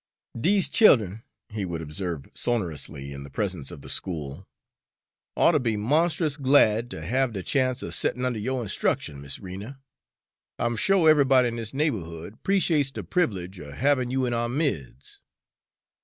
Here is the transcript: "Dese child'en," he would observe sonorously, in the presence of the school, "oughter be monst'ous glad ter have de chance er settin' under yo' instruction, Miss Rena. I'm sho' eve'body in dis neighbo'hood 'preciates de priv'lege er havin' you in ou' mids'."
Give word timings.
"Dese 0.35 0.67
child'en," 0.67 1.21
he 1.49 1.63
would 1.63 1.79
observe 1.79 2.27
sonorously, 2.33 3.13
in 3.13 3.23
the 3.23 3.29
presence 3.29 3.69
of 3.69 3.83
the 3.83 3.87
school, 3.87 4.47
"oughter 5.35 5.59
be 5.59 5.77
monst'ous 5.77 6.37
glad 6.41 6.89
ter 6.89 7.01
have 7.01 7.33
de 7.33 7.43
chance 7.43 7.83
er 7.83 7.91
settin' 7.91 8.25
under 8.25 8.39
yo' 8.39 8.59
instruction, 8.63 9.21
Miss 9.21 9.37
Rena. 9.39 9.79
I'm 10.57 10.75
sho' 10.75 11.03
eve'body 11.07 11.49
in 11.49 11.57
dis 11.57 11.75
neighbo'hood 11.75 12.41
'preciates 12.41 12.89
de 12.89 13.03
priv'lege 13.03 13.59
er 13.59 13.73
havin' 13.75 14.09
you 14.09 14.25
in 14.25 14.33
ou' 14.33 14.49
mids'." 14.49 15.21